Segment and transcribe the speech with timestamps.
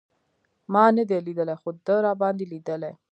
[0.73, 2.91] ما نه دی لېدلی خو ده راباندې لېدلی.